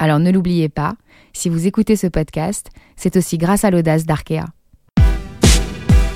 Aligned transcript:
Alors 0.00 0.20
ne 0.20 0.30
l'oubliez 0.30 0.68
pas, 0.68 0.94
si 1.32 1.48
vous 1.48 1.66
écoutez 1.66 1.96
ce 1.96 2.06
podcast, 2.06 2.68
c'est 2.96 3.16
aussi 3.16 3.36
grâce 3.36 3.64
à 3.64 3.70
l'audace 3.70 4.06
d'Arkea. 4.06 4.44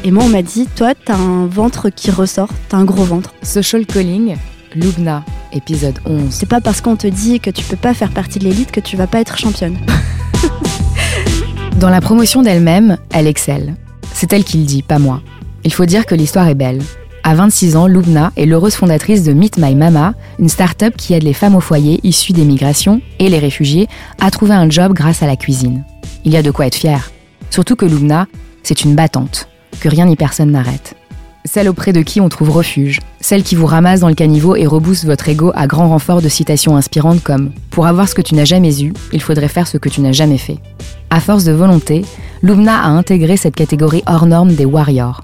Et 0.04 0.12
moi, 0.12 0.22
on 0.24 0.28
m'a 0.28 0.42
dit, 0.42 0.68
toi, 0.76 0.94
t'as 0.94 1.16
un 1.16 1.46
ventre 1.46 1.90
qui 1.90 2.12
ressort, 2.12 2.50
t'as 2.68 2.76
un 2.76 2.84
gros 2.84 3.02
ventre. 3.02 3.34
Social 3.42 3.84
Calling, 3.84 4.36
Lubna, 4.76 5.24
épisode 5.52 5.98
11. 6.06 6.32
C'est 6.32 6.48
pas 6.48 6.60
parce 6.60 6.80
qu'on 6.80 6.94
te 6.94 7.08
dit 7.08 7.40
que 7.40 7.50
tu 7.50 7.64
peux 7.64 7.76
pas 7.76 7.92
faire 7.92 8.10
partie 8.10 8.38
de 8.38 8.44
l'élite 8.44 8.70
que 8.70 8.80
tu 8.80 8.96
vas 8.96 9.08
pas 9.08 9.20
être 9.20 9.36
championne. 9.36 9.76
Dans 11.80 11.90
la 11.90 12.00
promotion 12.00 12.42
d'elle-même, 12.42 12.98
elle 13.10 13.26
excelle. 13.26 13.74
C'est 14.12 14.32
elle 14.32 14.44
qui 14.44 14.58
le 14.58 14.64
dit, 14.64 14.82
pas 14.82 15.00
moi. 15.00 15.22
Il 15.64 15.72
faut 15.72 15.86
dire 15.86 16.06
que 16.06 16.14
l'histoire 16.14 16.48
est 16.48 16.54
belle. 16.54 16.82
À 17.24 17.36
26 17.36 17.76
ans, 17.76 17.86
Lubna 17.86 18.32
est 18.36 18.46
l'heureuse 18.46 18.74
fondatrice 18.74 19.22
de 19.22 19.32
Meet 19.32 19.56
My 19.56 19.76
Mama, 19.76 20.14
une 20.40 20.48
start-up 20.48 20.94
qui 20.96 21.14
aide 21.14 21.22
les 21.22 21.32
femmes 21.32 21.54
au 21.54 21.60
foyer 21.60 22.00
issues 22.02 22.32
des 22.32 22.44
migrations 22.44 23.00
et 23.20 23.28
les 23.28 23.38
réfugiés 23.38 23.88
à 24.20 24.32
trouver 24.32 24.54
un 24.54 24.68
job 24.68 24.92
grâce 24.92 25.22
à 25.22 25.26
la 25.28 25.36
cuisine. 25.36 25.84
Il 26.24 26.32
y 26.32 26.36
a 26.36 26.42
de 26.42 26.50
quoi 26.50 26.66
être 26.66 26.74
fier. 26.74 27.12
Surtout 27.50 27.76
que 27.76 27.86
Lubna, 27.86 28.26
c'est 28.64 28.82
une 28.82 28.96
battante 28.96 29.48
que 29.80 29.88
rien 29.88 30.06
ni 30.06 30.16
personne 30.16 30.50
n'arrête. 30.50 30.96
Celle 31.44 31.68
auprès 31.68 31.92
de 31.92 32.02
qui 32.02 32.20
on 32.20 32.28
trouve 32.28 32.50
refuge, 32.50 32.98
celle 33.20 33.44
qui 33.44 33.54
vous 33.54 33.66
ramasse 33.66 34.00
dans 34.00 34.08
le 34.08 34.14
caniveau 34.14 34.56
et 34.56 34.66
rebooste 34.66 35.04
votre 35.04 35.28
ego 35.28 35.52
à 35.54 35.68
grand 35.68 35.88
renfort 35.88 36.22
de 36.22 36.28
citations 36.28 36.76
inspirantes 36.76 37.22
comme 37.22 37.52
Pour 37.70 37.86
avoir 37.86 38.08
ce 38.08 38.16
que 38.16 38.22
tu 38.22 38.34
n'as 38.34 38.44
jamais 38.44 38.82
eu, 38.82 38.92
il 39.12 39.22
faudrait 39.22 39.48
faire 39.48 39.68
ce 39.68 39.78
que 39.78 39.88
tu 39.88 40.00
n'as 40.00 40.12
jamais 40.12 40.38
fait. 40.38 40.58
À 41.10 41.20
force 41.20 41.44
de 41.44 41.52
volonté, 41.52 42.04
Lumna 42.42 42.80
a 42.80 42.88
intégré 42.88 43.36
cette 43.36 43.54
catégorie 43.54 44.02
hors 44.06 44.26
norme 44.26 44.54
des 44.54 44.64
warriors. 44.64 45.22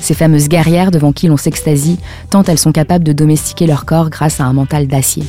Ces 0.00 0.14
fameuses 0.14 0.48
guerrières 0.48 0.90
devant 0.90 1.12
qui 1.12 1.26
l'on 1.26 1.36
s'extasie 1.36 1.98
tant 2.30 2.42
elles 2.44 2.58
sont 2.58 2.72
capables 2.72 3.04
de 3.04 3.12
domestiquer 3.12 3.66
leur 3.66 3.84
corps 3.84 4.10
grâce 4.10 4.40
à 4.40 4.44
un 4.44 4.52
mental 4.52 4.86
d'acier. 4.86 5.24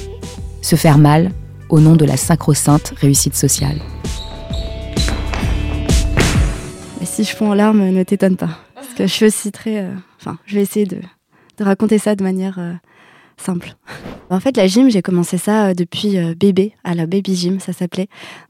Se 0.62 0.76
faire 0.76 0.98
mal 0.98 1.32
au 1.70 1.80
nom 1.80 1.96
de 1.96 2.06
la 2.06 2.18
sacro-sainte 2.18 2.94
réussite 3.02 3.36
sociale 3.36 3.80
si 7.24 7.30
je 7.30 7.36
fonds 7.36 7.52
en 7.52 7.54
larmes, 7.54 7.90
ne 7.90 8.04
t'étonne 8.04 8.38
pas. 8.38 8.60
Parce 8.76 8.94
que 8.94 9.06
je 9.06 9.12
suis 9.12 9.26
aussi 9.26 9.52
très. 9.52 9.80
Euh, 9.84 9.94
vais 10.48 10.62
essayer 10.62 10.86
de, 10.86 11.02
raconter 11.60 11.98
ça 11.98 12.16
de 12.16 12.24
manière 12.24 12.58
euh, 12.60 12.74
simple. 13.40 13.76
En 14.30 14.40
fait, 14.40 14.56
la 14.58 14.68
gym, 14.68 14.90
j'ai 14.90 15.02
commencé 15.02 15.38
ça 15.38 15.68
euh, 15.68 15.74
depuis 15.74 16.18
bébé, 16.36 16.74
à 16.84 16.94
la 16.94 17.06
baby 17.06 17.36
gym, 17.36 17.60
ça 17.60 17.74
s'appelait. 17.74 18.08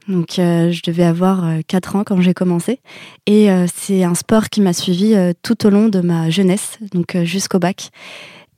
Donc, 0.08 0.34
je 0.36 0.82
devais 0.82 1.04
avoir 1.04 1.44
4 1.66 1.96
ans 1.96 2.04
quand 2.04 2.20
j'ai 2.20 2.34
commencé. 2.34 2.80
Et 3.26 3.48
c'est 3.74 4.02
un 4.02 4.14
sport 4.14 4.48
qui 4.48 4.60
m'a 4.60 4.72
suivi 4.72 5.14
tout 5.42 5.66
au 5.66 5.70
long 5.70 5.88
de 5.88 6.00
ma 6.00 6.30
jeunesse, 6.30 6.78
donc 6.92 7.16
jusqu'au 7.22 7.58
bac. 7.58 7.90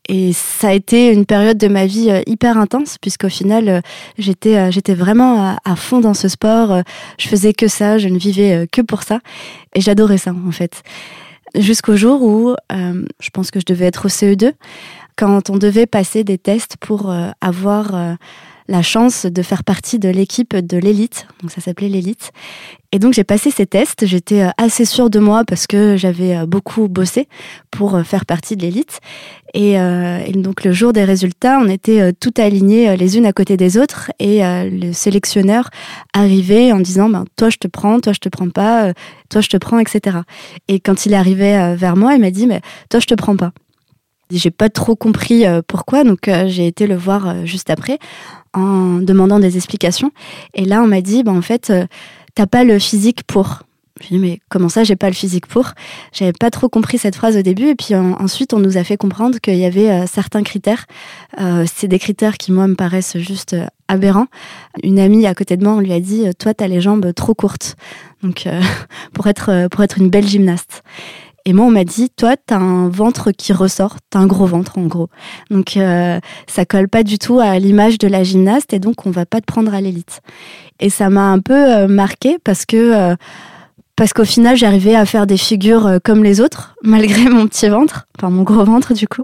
Et 0.09 0.33
ça 0.33 0.69
a 0.69 0.73
été 0.73 1.13
une 1.13 1.27
période 1.27 1.59
de 1.59 1.69
ma 1.69 1.87
vie 1.87 2.11
euh, 2.11 2.23
hyper 2.27 2.59
intense, 2.59 2.99
puisqu'au 2.99 3.29
final, 3.29 3.69
euh, 3.69 3.81
j'étais, 4.19 4.57
euh, 4.57 4.71
j'étais 4.71 4.95
vraiment 4.95 5.57
à, 5.65 5.77
fond 5.77 6.01
dans 6.01 6.15
ce 6.15 6.29
sport. 6.29 6.83
Je 7.19 7.29
faisais 7.29 7.53
que 7.53 7.69
ça, 7.69 7.99
je 7.99 8.09
ne 8.09 8.19
vivais 8.19 8.67
que 8.71 8.83
pour 8.83 9.05
ça. 9.05 9.21
Et 9.75 9.81
j'adorais 9.81 10.19
ça, 10.19 10.33
en 10.33 10.51
fait. 10.51 10.83
Jusqu'au 11.55 11.97
jour 11.97 12.23
où, 12.23 12.55
je 12.71 13.31
pense 13.33 13.51
que 13.51 13.61
je 13.61 13.65
devais 13.67 13.87
être 13.87 14.07
au 14.07 14.09
CE2, 14.09 14.53
quand 15.17 15.51
on 15.51 15.57
devait 15.57 15.87
passer 15.87 16.25
des 16.25 16.39
tests 16.39 16.77
pour 16.79 17.15
avoir 17.41 18.17
la 18.69 18.83
chance 18.83 19.27
de 19.27 19.43
faire 19.43 19.65
partie 19.65 19.99
de 19.99 20.09
l'équipe 20.09 20.57
de 20.57 20.79
l'élite. 20.79 21.27
Donc 21.41 21.51
ça 21.51 21.61
s'appelait 21.61 21.89
l'élite. 21.89 22.33
Et 22.93 22.99
donc 22.99 23.13
j'ai 23.13 23.25
passé 23.25 23.51
ces 23.51 23.67
tests. 23.67 24.07
J'étais 24.07 24.43
euh, 24.43 24.51
assez 24.57 24.85
sûre 24.85 25.11
de 25.11 25.19
moi 25.19 25.45
parce 25.45 25.67
que 25.67 25.97
j'avais 25.97 26.37
euh, 26.37 26.47
beaucoup 26.47 26.89
bossé 26.89 27.29
pour 27.71 27.95
euh, 27.95 28.03
faire 28.03 28.27
partie 28.27 28.57
de 28.57 28.63
l'élite. 28.63 29.01
Et, 29.55 29.77
donc 30.33 30.65
le 30.65 30.73
jour 30.73 30.95
des 30.95 31.05
résultats, 31.05 31.59
on 31.61 31.69
était 31.69 32.15
tout 32.15 32.33
alignés 32.39 32.97
les 32.97 33.19
unes 33.19 33.27
à 33.27 33.35
côté 33.35 33.59
des 33.59 33.77
autres 33.77 34.11
et 34.19 34.41
le 34.41 34.95
sélectionneur 34.95 35.69
arrivait 36.15 36.73
en 36.73 36.81
disant 36.81 37.11
ben, 37.11 37.27
toi 37.37 37.51
je 37.51 37.59
te 37.59 37.69
prends, 37.69 38.01
toi 38.01 38.15
je 38.15 38.19
te 38.19 38.31
prends 38.31 38.49
pas, 38.49 38.95
toi 39.29 39.43
je 39.43 39.51
te 39.51 39.59
prends, 39.59 39.79
etc. 39.79 40.21
Et 40.69 40.81
quand 40.81 41.05
il 41.05 41.13
arrivé 41.13 41.75
vers 41.77 41.97
moi, 41.97 42.15
il 42.15 42.23
m'a 42.23 42.31
dit 42.31 42.47
mais 42.47 42.63
toi 42.89 42.99
je 42.99 43.07
te 43.07 43.15
prends 43.15 43.37
pas. 43.37 43.53
J'ai 44.33 44.51
pas 44.51 44.69
trop 44.69 44.97
compris 44.97 45.45
pourquoi, 45.67 46.05
donc 46.05 46.31
j'ai 46.47 46.67
été 46.67 46.87
le 46.87 46.97
voir 46.97 47.45
juste 47.45 47.71
après 47.71 47.99
en 48.55 48.99
demandant 48.99 49.39
des 49.39 49.57
explications. 49.57 50.11
Et 50.55 50.65
là, 50.65 50.83
on 50.83 50.87
m'a 50.87 51.01
dit, 51.01 51.23
bah, 51.23 51.33
en 51.33 51.43
fait, 51.43 51.71
euh, 51.71 51.87
t'as 52.35 52.47
pas 52.47 52.65
le 52.65 52.79
physique 52.79 53.25
pour. 53.25 53.61
Je 54.01 54.09
dit, 54.09 54.19
mais 54.19 54.41
comment 54.49 54.69
ça, 54.69 54.85
j'ai 54.85 54.97
pas 54.97 55.09
le 55.09 55.15
physique 55.15 55.47
pour? 55.47 55.73
J'avais 56.13 56.33
pas 56.33 56.51
trop 56.51 56.69
compris 56.69 56.99
cette 56.99 57.15
phrase 57.15 57.37
au 57.37 57.43
début. 57.43 57.69
Et 57.69 57.75
puis 57.75 57.95
ensuite, 57.95 58.53
on 58.53 58.59
nous 58.59 58.77
a 58.77 58.85
fait 58.85 58.97
comprendre 58.97 59.39
qu'il 59.39 59.57
y 59.57 59.65
avait 59.65 59.91
euh, 59.91 60.07
certains 60.07 60.43
critères. 60.43 60.87
Euh, 61.39 61.65
c'est 61.73 61.89
des 61.89 61.99
critères 61.99 62.37
qui, 62.37 62.53
moi, 62.53 62.67
me 62.67 62.75
paraissent 62.75 63.17
juste 63.19 63.55
aberrants. 63.89 64.27
Une 64.83 64.99
amie 64.99 65.27
à 65.27 65.35
côté 65.35 65.57
de 65.57 65.65
moi, 65.65 65.75
on 65.75 65.81
lui 65.81 65.93
a 65.93 66.01
dit, 66.01 66.25
toi, 66.39 66.53
t'as 66.53 66.67
les 66.67 66.81
jambes 66.81 67.13
trop 67.15 67.35
courtes. 67.35 67.77
Donc, 68.23 68.49
pour, 69.13 69.27
être, 69.29 69.69
pour 69.69 69.85
être 69.85 69.99
une 69.99 70.11
belle 70.11 70.27
gymnaste. 70.27 70.83
Et 71.45 71.53
moi, 71.53 71.67
on 71.67 71.71
m'a 71.71 71.85
dit, 71.85 72.11
toi, 72.11 72.37
t'as 72.37 72.59
un 72.59 72.89
ventre 72.89 73.33
qui 73.33 73.53
ressort, 73.53 73.97
t'as 74.11 74.21
un 74.21 74.27
gros 74.27 74.47
ventre 74.47 74.79
en 74.79 74.87
gros. 74.87 75.09
Donc, 75.51 75.77
euh, 75.77 76.21
ça 76.47 76.65
colle 76.65 76.89
pas 76.89 77.03
du 77.03 77.19
tout 77.19 77.41
à 77.41 77.59
l'image 77.59 77.99
de 77.99 78.09
la 78.09 78.23
gymnaste 78.23 78.73
et 78.73 78.79
donc 78.79 79.07
on 79.07 79.11
va 79.11 79.27
pas 79.27 79.41
te 79.41 79.47
prendre 79.47 79.75
à 79.75 79.81
l'élite. 79.81 80.21
Et 80.81 80.91
ça 80.91 81.11
m'a 81.11 81.31
un 81.31 81.39
peu 81.39 81.55
euh, 81.55 81.89
marqué 81.89 82.39
parce 82.43 82.67
que 82.67 82.77
euh, 82.77 83.17
parce 83.95 84.13
qu'au 84.13 84.25
final, 84.25 84.57
j'arrivais 84.57 84.95
à 84.95 85.05
faire 85.05 85.27
des 85.27 85.37
figures 85.37 85.87
euh, 85.87 85.99
comme 86.03 86.25
les 86.25 86.41
autres, 86.41 86.75
malgré 86.83 87.25
mon 87.29 87.47
petit 87.47 87.69
ventre, 87.69 88.09
enfin 88.19 88.31
mon 88.31 88.43
gros 88.43 88.65
ventre 88.65 88.95
du 88.95 89.07
coup. 89.07 89.23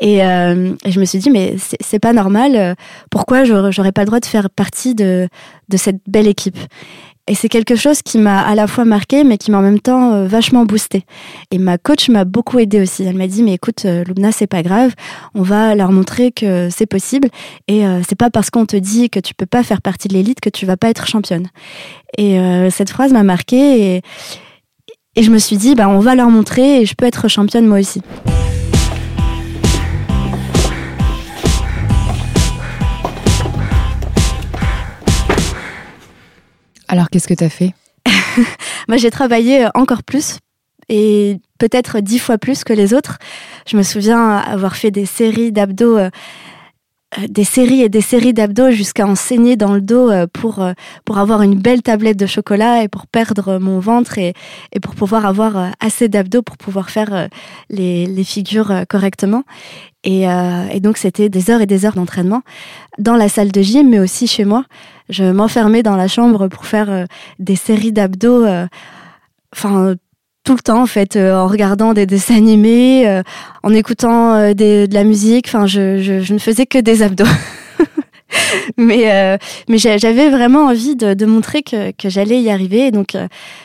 Et, 0.00 0.18
et 0.18 0.92
je 0.92 1.00
me 1.00 1.04
suis 1.04 1.18
dit, 1.18 1.28
mais 1.28 1.56
c'est 1.58 1.98
pas 1.98 2.12
normal. 2.12 2.76
Pourquoi 3.10 3.42
j'aurais 3.42 3.90
pas 3.90 4.02
le 4.02 4.06
droit 4.06 4.20
de 4.20 4.26
faire 4.26 4.48
partie 4.48 4.94
de 4.94 5.28
de 5.68 5.76
cette 5.76 5.98
belle 6.06 6.28
équipe? 6.28 6.56
Et 7.28 7.34
c'est 7.34 7.50
quelque 7.50 7.76
chose 7.76 8.00
qui 8.02 8.16
m'a 8.18 8.40
à 8.40 8.54
la 8.54 8.66
fois 8.66 8.86
marqué, 8.86 9.22
mais 9.22 9.36
qui 9.36 9.50
m'a 9.50 9.58
en 9.58 9.62
même 9.62 9.80
temps 9.80 10.14
euh, 10.14 10.26
vachement 10.26 10.64
boosté. 10.64 11.04
Et 11.50 11.58
ma 11.58 11.76
coach 11.76 12.08
m'a 12.08 12.24
beaucoup 12.24 12.58
aidé 12.58 12.80
aussi. 12.80 13.04
Elle 13.04 13.16
m'a 13.16 13.26
dit, 13.26 13.42
mais 13.42 13.52
écoute, 13.52 13.84
euh, 13.84 14.02
Lubna, 14.04 14.32
c'est 14.32 14.46
pas 14.46 14.62
grave. 14.62 14.94
On 15.34 15.42
va 15.42 15.74
leur 15.74 15.92
montrer 15.92 16.32
que 16.32 16.70
c'est 16.70 16.86
possible. 16.86 17.28
Et 17.68 17.86
euh, 17.86 18.00
c'est 18.08 18.16
pas 18.16 18.30
parce 18.30 18.48
qu'on 18.48 18.64
te 18.64 18.76
dit 18.76 19.10
que 19.10 19.20
tu 19.20 19.34
peux 19.34 19.46
pas 19.46 19.62
faire 19.62 19.82
partie 19.82 20.08
de 20.08 20.14
l'élite 20.14 20.40
que 20.40 20.48
tu 20.48 20.64
vas 20.64 20.78
pas 20.78 20.88
être 20.88 21.06
championne. 21.06 21.48
Et 22.16 22.38
cette 22.70 22.88
phrase 22.88 23.12
m'a 23.12 23.22
marqué 23.22 23.96
et, 23.96 24.02
et 25.14 25.22
je 25.22 25.30
me 25.30 25.38
suis 25.38 25.58
dit, 25.58 25.74
bah, 25.74 25.88
on 25.88 25.98
va 25.98 26.14
leur 26.14 26.30
montrer 26.30 26.80
et 26.80 26.86
je 26.86 26.94
peux 26.94 27.04
être 27.04 27.28
championne 27.28 27.66
moi 27.66 27.78
aussi. 27.78 28.00
Alors, 36.88 37.10
qu'est-ce 37.10 37.28
que 37.28 37.34
tu 37.34 37.44
as 37.44 37.50
fait? 37.50 37.74
Moi, 38.88 38.96
j'ai 38.96 39.10
travaillé 39.10 39.66
euh, 39.66 39.68
encore 39.74 40.02
plus 40.02 40.38
et 40.88 41.36
peut-être 41.58 42.00
dix 42.00 42.18
fois 42.18 42.38
plus 42.38 42.64
que 42.64 42.72
les 42.72 42.94
autres. 42.94 43.18
Je 43.66 43.76
me 43.76 43.82
souviens 43.82 44.38
avoir 44.38 44.74
fait 44.74 44.90
des 44.90 45.04
séries 45.04 45.52
d'abdos, 45.52 45.98
euh, 45.98 46.10
euh, 47.18 47.26
des 47.28 47.44
séries 47.44 47.82
et 47.82 47.90
des 47.90 48.00
séries 48.00 48.32
d'abdos 48.32 48.70
jusqu'à 48.70 49.06
en 49.06 49.14
saigner 49.14 49.56
dans 49.56 49.74
le 49.74 49.82
dos 49.82 50.10
pour, 50.32 50.66
pour 51.04 51.18
avoir 51.18 51.42
une 51.42 51.56
belle 51.56 51.82
tablette 51.82 52.16
de 52.16 52.24
chocolat 52.24 52.82
et 52.82 52.88
pour 52.88 53.06
perdre 53.06 53.58
mon 53.58 53.80
ventre 53.80 54.16
et, 54.16 54.32
et 54.72 54.80
pour 54.80 54.94
pouvoir 54.94 55.26
avoir 55.26 55.72
assez 55.80 56.08
d'abdos 56.08 56.40
pour 56.40 56.56
pouvoir 56.56 56.88
faire 56.88 57.28
les, 57.68 58.06
les 58.06 58.24
figures 58.24 58.84
correctement. 58.88 59.44
Et, 60.04 60.22
et 60.22 60.80
donc, 60.80 60.96
c'était 60.96 61.28
des 61.28 61.50
heures 61.50 61.60
et 61.60 61.66
des 61.66 61.84
heures 61.84 61.94
d'entraînement 61.94 62.42
dans 62.98 63.16
la 63.16 63.28
salle 63.28 63.50
de 63.50 63.60
gym, 63.60 63.90
mais 63.90 63.98
aussi 63.98 64.26
chez 64.26 64.44
moi 64.44 64.64
je 65.08 65.24
m'enfermais 65.24 65.82
dans 65.82 65.96
la 65.96 66.08
chambre 66.08 66.48
pour 66.48 66.66
faire 66.66 66.90
euh, 66.90 67.04
des 67.38 67.56
séries 67.56 67.92
d'abdos. 67.92 68.44
Euh, 68.44 68.66
enfin, 69.54 69.94
tout 70.44 70.54
le 70.54 70.60
temps 70.60 70.82
en 70.82 70.86
fait, 70.86 71.16
euh, 71.16 71.34
en 71.34 71.46
regardant 71.46 71.94
des 71.94 72.06
dessins 72.06 72.36
animés, 72.36 73.22
en 73.62 73.72
écoutant 73.72 74.52
de 74.54 74.92
la 74.92 75.04
musique. 75.04 75.46
Enfin, 75.48 75.66
je, 75.66 76.32
ne 76.32 76.38
faisais 76.38 76.66
que 76.66 76.78
des 76.78 77.02
abdos. 77.02 77.24
mais 78.76 79.38
mais 79.68 79.78
j'avais 79.78 80.30
vraiment 80.30 80.66
envie 80.66 80.96
de, 80.96 81.26
montrer 81.26 81.62
que, 81.62 81.92
j'allais 82.04 82.40
y 82.40 82.50
arriver. 82.50 82.90
Donc 82.90 83.16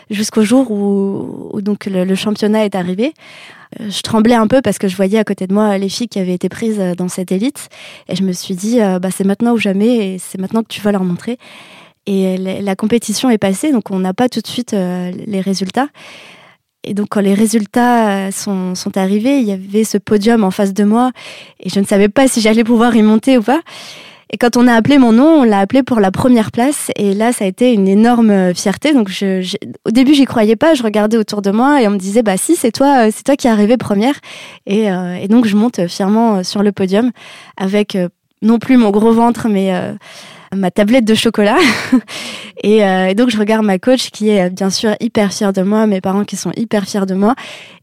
jusqu'au 0.10 0.44
jour 0.44 0.72
où, 0.72 1.62
donc 1.62 1.86
le, 1.86 2.16
championnat 2.16 2.66
est 2.66 2.76
arrivé, 2.76 3.14
je 3.80 4.02
tremblais 4.02 4.36
un 4.36 4.48
peu 4.48 4.62
parce 4.62 4.78
que 4.78 4.88
je 4.88 4.96
voyais 4.96 5.18
à 5.20 5.24
côté 5.24 5.48
de 5.48 5.54
moi 5.54 5.78
les 5.78 5.90
filles 5.90 6.08
qui 6.08 6.20
avaient 6.20 6.34
été 6.34 6.50
prises 6.50 6.80
dans 6.98 7.08
cette 7.08 7.32
élite. 7.32 7.70
Et 8.08 8.16
je 8.16 8.24
me 8.24 8.32
suis 8.32 8.56
dit, 8.56 8.80
bah, 8.80 9.10
c'est 9.12 9.24
maintenant 9.24 9.54
ou 9.54 9.58
jamais, 9.58 10.14
et 10.14 10.18
c'est 10.20 10.40
maintenant 10.40 10.62
que 10.62 10.68
tu 10.68 10.82
vas 10.82 10.92
leur 10.92 11.04
montrer. 11.04 11.38
Et 12.06 12.38
la 12.38 12.76
compétition 12.76 13.30
est 13.30 13.38
passée, 13.38 13.72
donc 13.72 13.90
on 13.92 14.00
n'a 14.00 14.14
pas 14.14 14.30
tout 14.30 14.42
de 14.42 14.48
suite 14.48 14.74
les 14.74 15.42
résultats. 15.42 15.88
Et 16.84 16.94
donc 16.94 17.08
quand 17.12 17.22
les 17.22 17.34
résultats 17.34 18.32
sont, 18.32 18.76
sont 18.76 18.98
arrivés, 18.98 19.40
il 19.40 19.46
y 19.46 19.54
avait 19.54 19.86
ce 19.86 19.98
podium 19.98 20.44
en 20.44 20.52
face 20.52 20.74
de 20.74 20.84
moi 20.84 21.12
et 21.60 21.70
je 21.70 21.80
ne 21.80 21.86
savais 21.86 22.10
pas 22.10 22.28
si 22.28 22.42
j'allais 22.42 22.66
pouvoir 22.66 22.96
y 22.96 23.02
monter 23.02 23.38
ou 23.38 23.42
pas. 23.42 23.62
Et 24.34 24.38
quand 24.38 24.58
on 24.58 24.68
a 24.68 24.74
appelé 24.74 24.98
mon 24.98 25.12
nom, 25.12 25.42
on 25.42 25.44
l'a 25.44 25.60
appelé 25.60 25.84
pour 25.84 26.00
la 26.00 26.10
première 26.10 26.52
place. 26.52 26.90
Et 26.96 27.14
là, 27.14 27.32
ça 27.32 27.46
a 27.46 27.48
été 27.48 27.72
une 27.72 27.88
énorme 27.88 28.56
fierté. 28.56 28.92
Donc, 28.92 29.08
je, 29.08 29.56
au 29.86 29.92
début, 29.92 30.16
j'y 30.16 30.26
croyais 30.26 30.56
pas. 30.56 30.74
Je 30.74 30.82
regardais 30.82 31.18
autour 31.18 31.44
de 31.44 31.52
moi 31.52 31.84
et 31.84 31.88
on 31.88 31.92
me 31.92 31.98
disait, 31.98 32.24
bah 32.24 32.36
si, 32.36 32.56
c'est 32.56 32.72
toi, 32.72 33.12
c'est 33.12 33.22
toi 33.22 33.36
qui 33.36 33.46
es 33.46 33.52
arrivée 33.52 33.78
première. 33.78 34.16
Et, 34.66 34.92
euh, 34.92 35.14
et, 35.14 35.28
donc, 35.28 35.46
je 35.46 35.56
monte 35.56 35.88
fièrement 35.88 36.44
sur 36.44 36.64
le 36.64 36.72
podium 36.72 37.12
avec 37.58 37.96
euh, 37.96 38.10
non 38.42 38.58
plus 38.58 38.76
mon 38.76 38.90
gros 38.90 39.14
ventre, 39.14 39.48
mais 39.50 39.72
euh, 39.76 39.94
ma 40.56 40.72
tablette 40.72 41.06
de 41.06 41.16
chocolat. 41.16 41.58
Euh, 42.66 43.08
et, 43.08 43.16
donc, 43.16 43.30
je 43.30 43.38
regarde 43.38 43.66
ma 43.66 43.78
coach 43.78 44.10
qui 44.10 44.30
est 44.30 44.50
bien 44.50 44.70
sûr 44.70 44.96
hyper 45.02 45.34
fière 45.34 45.52
de 45.52 45.64
moi, 45.64 45.86
mes 45.86 46.00
parents 46.00 46.24
qui 46.24 46.38
sont 46.38 46.52
hyper 46.56 46.86
fiers 46.86 47.06
de 47.06 47.14
moi. 47.14 47.36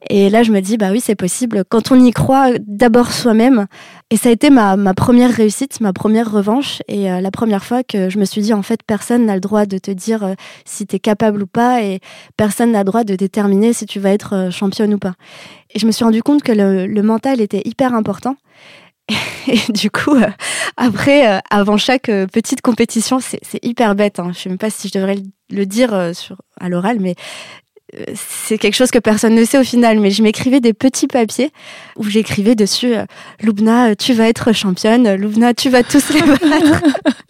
Et 0.08 0.30
là, 0.30 0.42
je 0.42 0.52
me 0.52 0.60
dis, 0.60 0.78
bah 0.78 0.90
oui, 0.90 1.00
c'est 1.02 1.16
possible. 1.16 1.64
Quand 1.68 1.92
on 1.92 2.02
y 2.02 2.12
croit, 2.12 2.52
d'abord 2.66 3.12
soi-même. 3.12 3.66
Et 4.10 4.16
ça 4.16 4.30
a 4.30 4.32
été 4.32 4.48
ma, 4.48 4.76
ma 4.76 4.94
première 4.94 5.30
réussite, 5.30 5.80
ma 5.82 5.92
première 5.92 6.30
revanche. 6.30 6.80
Et 6.88 7.10
euh, 7.10 7.20
la 7.20 7.30
première 7.30 7.62
fois 7.62 7.82
que 7.82 8.08
je 8.08 8.18
me 8.18 8.24
suis 8.24 8.40
dit, 8.40 8.54
en 8.54 8.62
fait, 8.62 8.82
personne 8.82 9.26
n'a 9.26 9.34
le 9.34 9.40
droit 9.40 9.66
de 9.66 9.76
te 9.76 9.90
dire 9.90 10.24
euh, 10.24 10.34
si 10.64 10.86
tu 10.86 10.96
es 10.96 10.98
capable 10.98 11.42
ou 11.42 11.46
pas. 11.46 11.82
Et 11.82 12.00
personne 12.38 12.72
n'a 12.72 12.78
le 12.78 12.84
droit 12.84 13.04
de 13.04 13.16
déterminer 13.16 13.74
si 13.74 13.84
tu 13.84 14.00
vas 14.00 14.12
être 14.12 14.48
championne 14.50 14.94
ou 14.94 14.98
pas. 14.98 15.14
Et 15.74 15.78
je 15.78 15.86
me 15.86 15.92
suis 15.92 16.04
rendu 16.04 16.22
compte 16.22 16.42
que 16.42 16.52
le, 16.52 16.86
le 16.86 17.02
mental 17.02 17.42
était 17.42 17.62
hyper 17.66 17.92
important. 17.92 18.36
Et 19.48 19.72
du 19.72 19.90
coup, 19.90 20.14
euh, 20.14 20.28
après, 20.76 21.28
euh, 21.28 21.38
avant 21.50 21.76
chaque 21.76 22.08
euh, 22.08 22.26
petite 22.26 22.60
compétition, 22.60 23.20
c'est 23.20 23.40
hyper 23.62 23.94
bête. 23.94 24.18
Hein. 24.18 24.30
Je 24.34 24.38
sais 24.38 24.48
même 24.48 24.58
pas 24.58 24.70
si 24.70 24.88
je 24.88 24.98
devrais 24.98 25.16
le 25.50 25.66
dire 25.66 25.92
à 25.92 26.68
l'oral, 26.68 26.98
mais 27.00 27.14
c'est 28.14 28.56
quelque 28.56 28.76
chose 28.76 28.92
que 28.92 29.00
personne 29.00 29.34
ne 29.34 29.44
sait 29.44 29.58
au 29.58 29.64
final. 29.64 29.98
Mais 29.98 30.10
je 30.10 30.22
m'écrivais 30.22 30.60
des 30.60 30.72
petits 30.72 31.08
papiers 31.08 31.50
où 31.96 32.04
j'écrivais 32.04 32.54
dessus 32.54 32.94
Loubna, 33.42 33.96
tu 33.96 34.12
vas 34.12 34.28
être 34.28 34.52
championne. 34.52 35.12
Loubna, 35.16 35.54
tu 35.54 35.70
vas 35.70 35.82
tous 35.82 36.10
les 36.10 36.22
battre. 36.22 36.82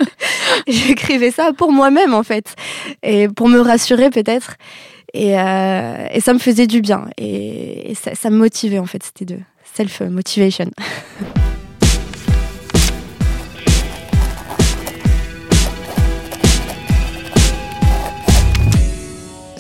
J'écrivais 0.67 1.31
ça 1.31 1.53
pour 1.55 1.73
moi-même 1.73 2.13
en 2.13 2.23
fait, 2.23 2.55
et 3.03 3.29
pour 3.29 3.49
me 3.49 3.59
rassurer 3.61 4.11
peut-être. 4.11 4.57
Et, 5.15 5.33
ça 5.33 6.35
me 6.35 6.39
faisait 6.39 6.67
du 6.67 6.83
bien 6.83 7.09
et, 7.17 7.95
ça, 7.95 8.29
me 8.29 8.37
motivait 8.37 8.79
en 8.79 8.87
fait. 8.87 9.03
C'était 9.03 9.25
de 9.25 9.41
self 9.75 10.03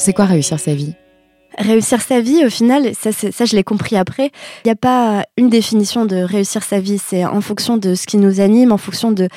C'est 0.00 0.14
quoi 0.14 0.24
réussir 0.24 0.58
sa 0.58 0.74
vie? 0.74 0.94
Réussir 1.58 2.00
sa 2.00 2.22
vie, 2.22 2.46
au 2.46 2.48
final, 2.48 2.92
ça, 2.94 3.12
ça 3.12 3.44
je 3.44 3.54
l'ai 3.54 3.62
compris 3.62 3.98
après, 3.98 4.30
il 4.64 4.68
n'y 4.68 4.70
a 4.70 4.76
pas 4.76 5.26
une 5.36 5.50
définition 5.50 6.06
de 6.06 6.16
réussir 6.16 6.62
sa 6.62 6.80
vie, 6.80 6.96
c'est 6.96 7.26
en 7.26 7.42
fonction 7.42 7.76
de 7.76 7.94
ce 7.94 8.06
qui 8.06 8.16
nous 8.16 8.40
anime, 8.40 8.72
en 8.72 8.78
fonction 8.78 9.12
de 9.12 9.28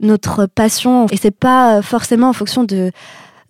notre 0.00 0.46
passion, 0.46 1.06
et 1.12 1.16
c'est 1.16 1.30
pas 1.30 1.82
forcément 1.82 2.30
en 2.30 2.32
fonction 2.32 2.64
de 2.64 2.90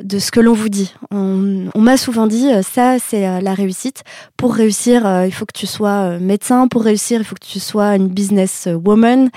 de 0.03 0.19
ce 0.19 0.31
que 0.31 0.41
l'on 0.41 0.53
vous 0.53 0.69
dit. 0.69 0.95
On, 1.11 1.71
m'a 1.75 1.97
souvent 1.97 2.27
dit, 2.27 2.53
euh, 2.53 2.63
ça 2.63 2.99
c'est 2.99 3.27
euh, 3.27 3.41
la 3.41 3.55
réussite. 3.55 4.03
Pour 4.37 4.55
réussir, 4.55 5.07
euh, 5.07 5.27
il 5.27 5.33
faut 5.33 5.45
que 5.45 5.59
tu 5.59 5.67
sois 5.67 6.19
médecin. 6.19 6.69
Pour 6.69 6.85
réussir, 6.85 7.21
il 7.21 7.25
faut 7.25 7.35
que 7.35 7.45
tu 7.45 7.61
sois 7.61 7.97
une 7.97 8.09
business 8.09 8.69
woman. 8.85 9.31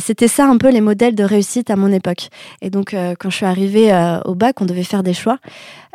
C'était 0.00 0.28
ça 0.28 0.46
un 0.46 0.58
peu 0.58 0.70
les 0.70 0.80
modèles 0.80 1.14
de 1.14 1.24
réussite 1.24 1.70
à 1.70 1.76
mon 1.76 1.92
époque. 1.92 2.28
Et 2.60 2.70
donc, 2.70 2.94
quand 3.18 3.30
je 3.30 3.36
suis 3.36 3.46
arrivée 3.46 3.92
au 4.24 4.34
bac, 4.34 4.60
on 4.60 4.66
devait 4.66 4.84
faire 4.84 5.02
des 5.02 5.14
choix. 5.14 5.38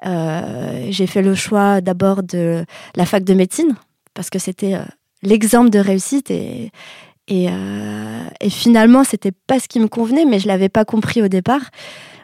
J'ai 0.03 1.07
fait 1.07 1.21
le 1.21 1.35
choix 1.35 1.81
d'abord 1.81 2.23
de 2.23 2.65
la 2.95 3.05
fac 3.05 3.23
de 3.23 3.33
médecine, 3.33 3.75
parce 4.13 4.29
que 4.29 4.39
c'était 4.39 4.77
l'exemple 5.23 5.69
de 5.69 5.79
réussite 5.79 6.31
et, 6.31 6.71
et, 7.27 7.47
et 8.39 8.49
finalement, 8.49 9.03
c'était 9.03 9.33
pas 9.47 9.59
ce 9.59 9.67
qui 9.67 9.79
me 9.79 9.87
convenait, 9.87 10.25
mais 10.25 10.39
je 10.39 10.47
l'avais 10.47 10.69
pas 10.69 10.85
compris 10.85 11.21
au 11.21 11.27
départ. 11.27 11.61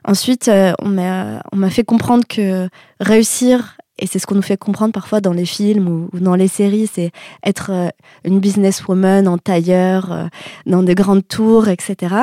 Ensuite, 0.06 0.48
euh, 0.48 0.74
on 0.82 0.88
m'a 0.90 1.70
fait 1.70 1.84
comprendre 1.84 2.24
que 2.28 2.70
réussir, 3.00 3.78
et 4.00 4.08
c'est 4.08 4.18
ce 4.18 4.26
qu'on 4.26 4.36
nous 4.36 4.42
fait 4.42 4.58
comprendre 4.58 4.94
parfois 4.94 5.22
dans 5.22 5.34
les 5.34 5.46
films 5.46 6.10
ou, 6.12 6.20
dans 6.20 6.34
les 6.34 6.48
séries, 6.48 6.90
c'est 6.92 7.12
être 7.46 7.70
euh, 7.72 7.90
une 8.26 8.40
businesswoman 8.40 9.28
en 9.28 9.38
tailleur, 9.38 10.12
euh, 10.12 10.26
dans 10.66 10.82
des 10.82 10.96
grandes 10.96 11.28
tours, 11.28 11.68
etc. 11.68 12.16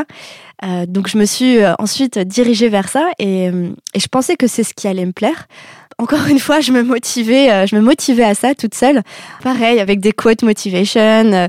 donc 0.89 1.07
je 1.07 1.19
me 1.19 1.25
suis 1.25 1.65
ensuite 1.79 2.19
dirigée 2.19 2.69
vers 2.69 2.89
ça 2.89 3.11
et, 3.21 3.45
et 3.45 4.01
je 4.01 4.09
pensais 4.09 4.35
que 4.35 4.49
c'est 4.49 4.65
ce 4.65 4.75
qui 4.75 4.89
allait 4.89 5.07
me 5.07 5.13
plaire 5.13 5.47
encore 6.01 6.27
une 6.29 6.39
fois, 6.39 6.61
je 6.61 6.71
me 6.71 6.83
motivais, 6.83 7.67
je 7.67 7.75
me 7.75 7.81
motivais 7.81 8.23
à 8.23 8.35
ça 8.37 8.55
toute 8.55 8.75
seule. 8.75 9.03
Pareil, 9.43 9.81
avec 9.81 9.99
des 9.99 10.13
quotes 10.13 10.45
motivation. 10.45 11.49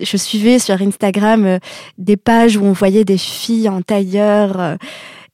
Je 0.00 0.16
suivais 0.16 0.60
sur 0.60 0.80
Instagram 0.80 1.58
des 1.98 2.16
pages 2.16 2.56
où 2.56 2.64
on 2.64 2.70
voyait 2.70 3.04
des 3.04 3.18
filles 3.18 3.68
en 3.68 3.82
tailleur 3.82 4.78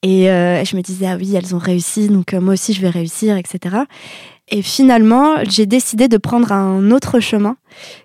et 0.04 0.30
euh, 0.30 0.62
je 0.66 0.76
me 0.76 0.82
disais, 0.82 1.06
ah 1.06 1.16
oui, 1.16 1.34
elles 1.34 1.54
ont 1.54 1.58
réussi, 1.58 2.08
donc 2.08 2.34
euh, 2.34 2.40
moi 2.40 2.52
aussi 2.52 2.74
je 2.74 2.82
vais 2.82 2.90
réussir, 2.90 3.38
etc. 3.38 3.76
Et 4.48 4.60
finalement, 4.60 5.42
j'ai 5.48 5.64
décidé 5.64 6.08
de 6.08 6.18
prendre 6.18 6.52
un 6.52 6.90
autre 6.90 7.20
chemin 7.20 7.56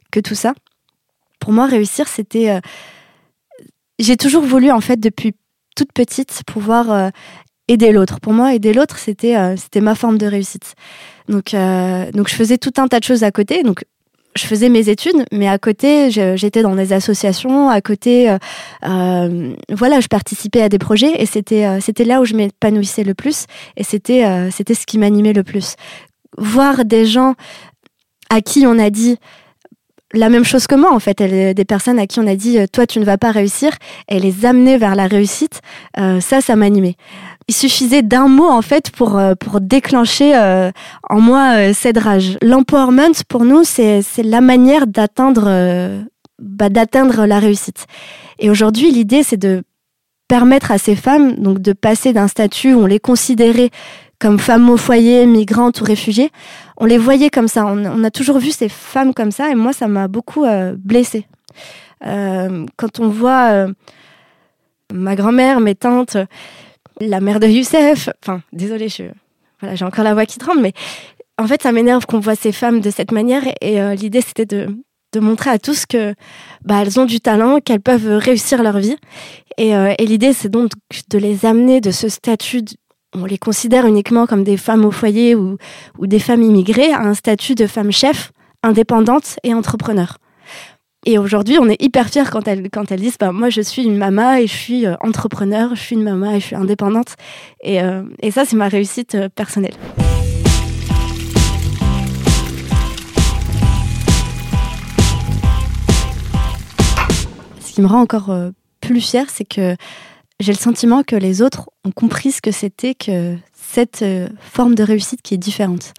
que 0.09 0.21
tout 0.21 0.33
ça. 0.33 0.53
Pour 1.41 1.51
moi, 1.51 1.65
réussir, 1.65 2.07
c'était... 2.07 2.51
Euh, 2.51 2.61
j'ai 3.99 4.15
toujours 4.15 4.43
voulu, 4.43 4.71
en 4.71 4.79
fait, 4.79 4.97
depuis 4.97 5.35
toute 5.75 5.91
petite, 5.91 6.41
pouvoir 6.47 7.11
aider 7.67 7.91
l'autre. 7.91 8.21
Pour 8.21 8.31
moi, 8.31 8.53
aider 8.53 8.71
l'autre, 8.71 8.97
c'était 8.97 9.35
ma 9.81 9.93
forme 9.93 10.17
de 10.17 10.25
réussite. 10.25 10.75
Donc, 11.27 11.53
donc, 12.13 12.29
je 12.29 12.33
faisais 12.33 12.57
tout 12.57 12.71
un 12.77 12.87
tas 12.87 12.99
de 12.99 13.03
choses 13.03 13.23
à 13.23 13.31
côté. 13.31 13.61
Donc, 13.63 13.83
je 14.35 14.45
faisais 14.45 14.69
mes 14.69 14.89
études, 14.89 15.25
mais 15.31 15.47
à 15.47 15.57
côté, 15.57 16.11
j'étais 16.11 16.61
dans 16.61 16.75
des 16.75 16.93
associations. 16.93 17.69
À 17.69 17.81
côté, 17.81 18.29
euh, 18.29 18.37
euh, 18.85 19.53
voilà, 19.71 19.99
je 19.99 20.07
participais 20.07 20.61
à 20.61 20.69
des 20.69 20.77
projets 20.77 21.21
et 21.21 21.25
c'était 21.25 21.65
euh, 21.65 22.05
là 22.05 22.21
où 22.21 22.25
je 22.25 22.35
m'épanouissais 22.35 23.03
le 23.03 23.13
plus 23.13 23.45
et 23.75 23.83
c'était 23.83 24.23
ce 24.51 24.85
qui 24.85 24.97
m'animait 24.97 25.33
le 25.33 25.43
plus. 25.43 25.75
Voir 26.37 26.85
des 26.85 27.05
gens 27.05 27.35
à 28.29 28.41
qui 28.41 28.65
on 28.67 28.77
a 28.77 28.89
dit 28.89 29.17
la 30.13 30.29
même 30.29 30.43
chose 30.43 30.67
que 30.67 30.75
moi 30.75 30.93
en 30.93 30.99
fait, 30.99 31.21
des 31.21 31.65
personnes 31.65 31.99
à 31.99 32.07
qui 32.07 32.19
on 32.19 32.27
a 32.27 32.35
dit 32.35 32.57
toi 32.71 32.87
tu 32.87 32.99
ne 32.99 33.05
vas 33.05 33.17
pas 33.17 33.31
réussir 33.31 33.71
et 34.07 34.19
les 34.19 34.45
amener 34.45 34.77
vers 34.77 34.95
la 34.95 35.07
réussite, 35.07 35.61
ça 35.95 36.41
ça 36.41 36.55
m'animait 36.55 36.95
il 37.49 37.53
suffisait 37.53 38.03
d'un 38.03 38.27
mot 38.27 38.47
en 38.47 38.61
fait 38.61 38.91
pour 38.91 39.17
euh, 39.17 39.33
pour 39.33 39.59
déclencher 39.59 40.35
euh, 40.35 40.71
en 41.09 41.19
moi 41.19 41.55
euh, 41.57 41.73
cette 41.73 41.97
rage. 41.97 42.37
L'empowerment 42.43 43.23
pour 43.27 43.43
nous 43.43 43.63
c'est 43.63 44.03
c'est 44.03 44.21
la 44.21 44.39
manière 44.39 44.85
d'atteindre 44.85 46.05
bah, 46.37 46.69
d'atteindre 46.69 47.25
la 47.25 47.39
réussite. 47.39 47.87
Et 48.37 48.51
aujourd'hui 48.51 48.91
l'idée 48.91 49.23
c'est 49.23 49.37
de 49.37 49.63
permettre 50.27 50.71
à 50.71 50.77
ces 50.77 50.95
femmes 50.95 51.37
donc 51.37 51.59
de 51.59 51.73
passer 51.73 52.13
d'un 52.13 52.27
statut 52.27 52.75
où 52.75 52.81
on 52.81 52.85
les 52.85 52.99
considérait 52.99 53.71
comme 54.19 54.39
femmes 54.39 54.69
au 54.69 54.77
foyer, 54.77 55.25
migrantes 55.25 55.81
ou 55.81 55.83
réfugiées, 55.83 56.31
on 56.77 56.85
les 56.85 56.97
voyait 56.97 57.29
comme 57.29 57.47
ça. 57.47 57.65
On, 57.65 58.03
a 58.03 58.11
toujours 58.11 58.39
vu 58.39 58.51
ces 58.51 58.69
femmes 58.69 59.13
comme 59.13 59.31
ça 59.31 59.49
et 59.49 59.55
moi 59.55 59.73
ça 59.73 59.87
m'a 59.87 60.07
beaucoup 60.07 60.45
blessée. 60.77 61.25
quand 62.01 62.99
on 62.99 63.07
voit 63.07 63.67
ma 64.93 65.15
grand-mère, 65.15 65.59
mes 65.59 65.75
tantes 65.75 66.17
la 66.99 67.21
mère 67.21 67.39
de 67.39 67.47
Youssef. 67.47 68.09
Enfin, 68.23 68.41
désolée, 68.53 68.89
je, 68.89 69.03
voilà, 69.59 69.75
j'ai 69.75 69.85
encore 69.85 70.03
la 70.03 70.13
voix 70.13 70.25
qui 70.25 70.37
tremble, 70.37 70.61
mais 70.61 70.73
en 71.37 71.47
fait, 71.47 71.61
ça 71.61 71.71
m'énerve 71.71 72.05
qu'on 72.05 72.19
voit 72.19 72.35
ces 72.35 72.51
femmes 72.51 72.81
de 72.81 72.89
cette 72.89 73.11
manière. 73.11 73.43
Et 73.61 73.81
euh, 73.81 73.95
l'idée, 73.95 74.21
c'était 74.21 74.45
de, 74.45 74.67
montrer 75.19 75.49
à 75.49 75.59
tous 75.59 75.85
que 75.85 76.13
bah, 76.63 76.81
elles 76.81 76.99
ont 76.99 77.05
du 77.05 77.19
talent, 77.19 77.59
qu'elles 77.59 77.81
peuvent 77.81 78.17
réussir 78.17 78.61
leur 78.61 78.77
vie. 78.79 78.97
Euh, 79.59 79.93
et 79.97 80.05
l'idée, 80.05 80.33
c'est 80.33 80.49
donc 80.49 80.71
de 81.09 81.17
les 81.17 81.45
amener 81.45 81.81
de 81.81 81.91
ce 81.91 82.09
statut. 82.09 82.63
On 83.15 83.25
les 83.25 83.37
considère 83.37 83.85
uniquement 83.85 84.27
comme 84.27 84.43
des 84.43 84.57
femmes 84.57 84.85
au 84.85 84.91
foyer 84.91 85.35
ou, 85.35 85.57
des 85.99 86.19
femmes 86.19 86.43
immigrées 86.43 86.91
à 86.91 87.01
un 87.01 87.13
statut 87.13 87.55
de 87.55 87.67
femme 87.67 87.91
chef, 87.91 88.31
indépendante 88.63 89.37
et 89.43 89.53
entrepreneur. 89.53 90.17
Et 91.05 91.17
aujourd'hui, 91.17 91.57
on 91.59 91.69
est 91.69 91.81
hyper 91.81 92.09
fiers 92.09 92.29
quand 92.29 92.47
elles, 92.47 92.69
quand 92.69 92.91
elles 92.91 92.99
disent 92.99 93.17
bah, 93.17 93.31
Moi, 93.31 93.49
je 93.49 93.61
suis 93.61 93.83
une 93.83 93.97
maman 93.97 94.33
et 94.33 94.47
je 94.47 94.53
suis 94.53 94.85
euh, 94.85 94.95
entrepreneur, 94.99 95.73
je 95.73 95.81
suis 95.81 95.95
une 95.95 96.03
maman 96.03 96.31
et 96.31 96.41
je 96.41 96.45
suis 96.45 96.55
indépendante. 96.57 97.15
Et, 97.63 97.81
euh, 97.81 98.03
et 98.21 98.31
ça, 98.31 98.43
c'est 98.43 98.57
ma 98.57 98.67
réussite 98.67 99.15
euh, 99.15 99.29
personnelle. 99.29 99.75
Ce 107.61 107.73
qui 107.73 107.81
me 107.81 107.87
rend 107.87 108.01
encore 108.01 108.35
plus 108.81 108.99
fière, 108.99 109.29
c'est 109.29 109.45
que 109.45 109.77
j'ai 110.39 110.53
le 110.53 110.57
sentiment 110.57 111.03
que 111.03 111.15
les 111.15 111.41
autres 111.41 111.69
ont 111.85 111.91
compris 111.91 112.31
ce 112.31 112.41
que 112.41 112.51
c'était 112.51 112.95
que 112.95 113.35
cette 113.53 114.05
forme 114.39 114.75
de 114.75 114.83
réussite 114.83 115.21
qui 115.21 115.33
est 115.33 115.37
différente. 115.37 115.93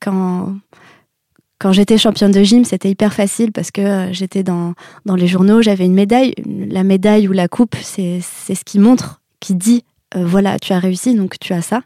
quand 0.00 0.54
quand 1.62 1.70
j'étais 1.70 1.96
championne 1.96 2.32
de 2.32 2.42
gym, 2.42 2.64
c'était 2.64 2.90
hyper 2.90 3.12
facile 3.12 3.52
parce 3.52 3.70
que 3.70 3.80
euh, 3.80 4.12
j'étais 4.12 4.42
dans, 4.42 4.74
dans 5.06 5.14
les 5.14 5.28
journaux, 5.28 5.62
j'avais 5.62 5.86
une 5.86 5.94
médaille. 5.94 6.34
La 6.44 6.82
médaille 6.82 7.28
ou 7.28 7.32
la 7.32 7.46
coupe, 7.46 7.76
c'est 7.80 8.20
ce 8.20 8.64
qui 8.64 8.80
montre, 8.80 9.20
qui 9.38 9.54
dit 9.54 9.84
euh, 10.16 10.24
voilà, 10.24 10.58
tu 10.58 10.72
as 10.72 10.78
réussi, 10.78 11.14
donc 11.14 11.38
tu 11.38 11.52
as 11.52 11.62
ça. 11.62 11.82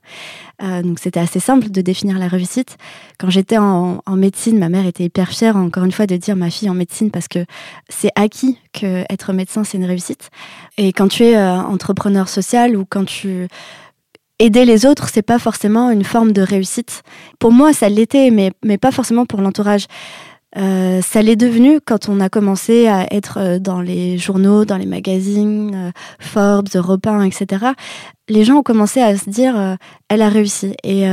Euh, 0.63 0.83
donc 0.83 0.99
c'était 0.99 1.21
assez 1.21 1.41
simple 1.41 1.71
de 1.71 1.81
définir 1.81 2.19
la 2.19 2.29
réussite. 2.29 2.77
Quand 3.19 3.31
j'étais 3.31 3.59
en, 3.59 4.01
médecine, 4.09 4.59
ma 4.59 4.69
mère 4.69 4.87
était 4.87 5.05
hyper 5.05 5.31
fière, 5.31 5.57
encore 5.57 5.85
une 5.85 5.93
fois, 5.93 6.07
de 6.07 6.17
dire 6.17 6.37
ma 6.37 6.51
fille 6.51 6.71
en 6.71 6.75
médecine 6.75 7.11
parce 7.11 7.29
que 7.29 7.45
c'est 7.89 8.11
acquis 8.15 8.59
que 8.73 9.05
être 9.11 9.33
médecin 9.33 9.65
c'est 9.65 9.79
une 9.79 9.85
réussite. 9.85 10.31
Et 10.79 10.93
quand 10.93 11.09
tu 11.09 11.25
es 11.25 11.39
entrepreneur 11.39 12.29
social 12.29 12.77
ou 12.77 12.85
quand 12.89 13.05
tu 13.05 13.49
aider 14.39 14.65
les 14.65 14.87
autres, 14.87 15.09
c'est 15.09 15.23
pas 15.23 15.39
forcément 15.39 15.91
une 15.91 16.05
forme 16.05 16.33
de 16.33 16.43
réussite. 16.43 17.03
Pour 17.39 17.53
moi, 17.53 17.73
ça 17.73 17.89
l'était, 17.89 18.31
mais, 18.31 18.53
mais 18.65 18.79
pas 18.79 18.93
forcément 18.93 19.27
pour 19.27 19.41
l'entourage. 19.41 19.87
Euh, 20.57 21.03
ça 21.03 21.23
l'est 21.23 21.37
devenu 21.37 21.81
quand 21.81 22.09
on 22.09 22.21
a 22.21 22.29
commencé 22.29 22.89
à 22.89 23.13
être 23.13 23.39
euh, 23.39 23.59
dans 23.59 23.81
les 23.81 24.17
journaux, 24.17 24.65
dans 24.65 24.79
les 24.79 24.87
magazines, 24.87 25.73
euh, 25.75 25.91
Forbes, 26.19 26.69
Europe 26.75 27.07
1, 27.07 27.23
etc. 27.25 27.67
Les 28.29 28.45
gens 28.45 28.57
ont 28.57 28.63
commencé 28.63 29.01
à 29.01 29.17
se 29.17 29.29
dire, 29.29 29.77
elle 30.09 30.23
a 30.23 30.29
réussi. 30.29 30.75
Et, 30.83 31.05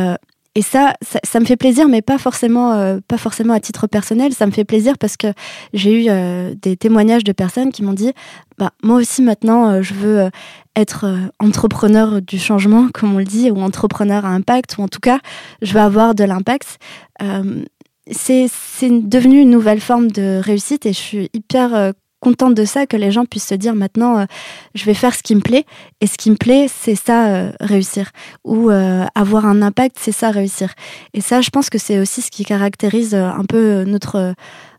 et 0.56 0.62
ça, 0.64 0.96
ça, 1.24 1.40
me 1.40 1.46
fait 1.46 1.58
plaisir, 1.58 1.88
mais 1.88 2.02
pas 2.02 2.18
forcément, 2.18 2.98
pas 3.08 3.20
forcément 3.20 3.54
à 3.54 3.60
titre 3.60 3.86
personnel. 3.86 4.34
Ça 4.34 4.48
me 4.48 4.52
fait 4.52 4.64
plaisir 4.64 4.98
parce 4.98 5.16
que 5.16 5.28
j'ai 5.74 6.08
eu 6.08 6.56
des 6.56 6.76
témoignages 6.76 7.24
de 7.24 7.32
personnes 7.32 7.72
qui 7.72 7.84
m'ont 7.84 7.94
dit, 7.94 8.14
bah, 8.58 8.72
moi 8.82 8.98
aussi 8.98 9.22
maintenant, 9.22 9.84
je 9.84 9.94
veux 9.94 10.30
être 10.76 11.06
entrepreneur 11.38 12.20
du 12.20 12.40
changement, 12.40 12.88
comme 12.92 13.14
on 13.14 13.20
le 13.20 13.26
dit, 13.26 13.52
ou 13.52 13.62
entrepreneur 13.62 14.26
à 14.26 14.30
impact, 14.30 14.80
ou 14.80 14.82
en 14.82 14.88
tout 14.88 15.00
cas, 15.00 15.20
je 15.62 15.72
veux 15.72 15.82
avoir 15.82 16.16
de 16.16 16.24
l'impact 16.24 16.80
c'est 18.12 18.50
devenu 18.90 19.40
une 19.40 19.50
nouvelle 19.50 19.80
forme 19.80 20.12
de 20.12 20.40
réussite 20.44 20.86
et 20.86 20.94
je 20.94 21.00
suis 21.00 21.30
hyper 21.34 21.74
euh, 21.74 21.92
contente 22.20 22.54
de 22.54 22.66
ça, 22.66 22.86
que 22.86 22.96
les 22.96 23.12
gens 23.12 23.26
puissent 23.26 23.48
se 23.48 23.56
dire 23.56 23.76
maintenant, 23.76 24.20
euh, 24.20 24.26
je 24.76 24.86
vais 24.86 24.94
faire 24.94 25.14
ce 25.14 25.24
qui 25.24 25.36
me 25.36 25.42
plaît. 25.42 25.66
Et 26.02 26.08
ce 26.08 26.18
qui 26.18 26.32
me 26.32 26.36
plaît, 26.36 26.68
c'est 26.70 26.96
ça, 26.96 27.28
euh, 27.28 27.52
réussir. 27.60 28.12
Ou 28.46 28.70
avoir 28.70 29.46
un 29.46 29.62
impact, 29.62 29.98
c'est 30.00 30.12
ça, 30.12 30.32
réussir. 30.32 30.74
Et 31.14 31.22
ça, 31.22 31.42
je 31.42 31.50
pense 31.50 31.70
que 31.70 31.78
c'est 31.78 32.00
aussi 32.00 32.22
ce 32.22 32.32
qui 32.32 32.46
caractérise 32.46 33.16
un 33.16 33.46
peu 33.48 33.84
notre 33.84 34.34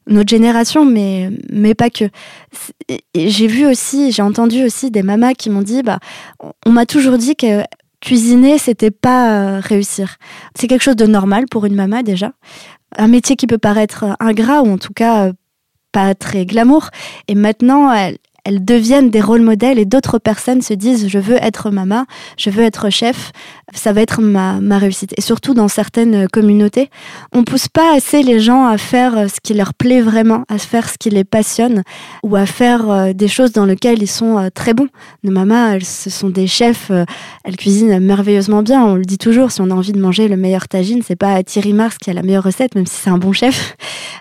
notre 0.07 0.29
génération, 0.29 0.85
mais, 0.85 1.31
mais 1.51 1.75
pas 1.75 1.89
que. 1.89 2.05
J'ai 3.15 3.47
vu 3.47 3.67
aussi, 3.67 4.13
j'ai 4.13 4.21
entendu 4.21 4.63
aussi 4.63 4.91
des 4.91 5.03
mamas 5.03 5.33
qui 5.33 5.49
m'ont 5.49 5.63
dit, 5.63 5.83
bah, 5.83 5.99
on 6.67 6.71
m'a 6.71 6.85
toujours 6.85 7.17
dit 7.17 7.37
que 7.37 7.63
cuisiner, 8.03 8.59
c'était 8.59 8.91
pas 8.91 9.61
réussir. 9.61 10.17
C'est 10.55 10.67
quelque 10.67 10.83
chose 10.83 10.97
de 10.97 11.07
normal 11.07 11.47
pour 11.51 11.65
une 11.65 11.75
maman 11.75 12.03
déjà 12.03 12.33
un 12.97 13.09
métier 13.09 13.37
qui 13.37 13.47
peut 13.47 13.59
paraître 13.59 14.17
ingrat 14.21 14.63
ou 14.63 14.73
en 14.73 14.79
tout 14.79 14.93
cas 14.93 15.27
euh, 15.27 15.33
pas 15.93 16.15
très 16.15 16.45
glamour. 16.47 16.91
Et 17.29 17.35
maintenant, 17.35 17.93
elle, 17.93 18.19
elles 18.45 18.65
deviennent 18.65 19.11
des 19.11 19.21
rôles 19.21 19.43
modèles 19.43 19.79
et 19.79 19.85
d'autres 19.85 20.19
personnes 20.19 20.63
se 20.63 20.75
disent 20.75 21.09
je 21.09 21.19
veux 21.19 21.37
être 21.37 21.71
maman, 21.71 22.05
je 22.37 22.51
veux 22.51 22.63
être 22.63 22.91
chef, 22.91 23.33
ça 23.73 23.93
va 23.93 24.03
être 24.03 24.21
ma, 24.21 24.61
ma 24.61 24.79
réussite. 24.79 25.15
Et 25.17 25.21
surtout 25.21 25.55
dans 25.55 25.69
certaines 25.69 26.29
communautés, 26.29 26.91
on 27.33 27.45
pousse 27.45 27.69
pas 27.69 27.95
assez 27.95 28.23
les 28.23 28.41
gens 28.41 28.67
à 28.67 28.79
faire 28.79 29.31
ce 29.31 29.41
qui 29.43 29.55
leur 29.55 29.75
plaît 29.75 30.03
vraiment, 30.03 30.45
à 30.49 30.59
faire 30.59 30.89
ce 30.89 30.97
qui 30.99 31.11
les 31.11 31.25
passionne 31.25 31.83
ou 32.23 32.37
à 32.37 32.47
faire 32.47 32.91
euh, 32.91 33.13
des 33.13 33.29
choses 33.29 33.53
dans 33.53 33.65
lesquelles 33.65 34.03
ils 34.03 34.09
sont 34.09 34.39
euh, 34.39 34.49
très 34.53 34.75
bons. 34.75 34.89
Nos 35.23 35.33
mamans, 35.33 35.73
elles, 35.73 35.85
ce 35.85 36.11
sont 36.11 36.29
des 36.29 36.47
chefs, 36.47 36.91
euh, 36.91 37.05
elles 37.45 37.57
cuisinent 37.57 37.99
merveilleusement 38.01 38.63
bien. 38.63 38.85
On 38.85 38.95
le 38.95 39.05
dit 39.05 39.19
toujours, 39.19 39.51
si 39.51 39.61
on 39.61 39.71
a 39.71 39.75
envie 39.75 39.93
de 39.93 40.01
manger 40.01 40.29
le 40.29 40.37
meilleur 40.37 40.69
tagine, 40.69 41.01
c'est 41.07 41.17
pas 41.17 41.43
Thierry 41.43 41.73
Mars 41.73 41.97
qui 41.99 42.11
a 42.11 42.13
la 42.13 42.23
meilleure 42.23 42.45
recette, 42.45 42.75
même 42.75 42.87
si 42.87 42.97
c'est 42.97 43.11
un 43.11 43.19
bon 43.19 43.33
chef. 43.33 43.77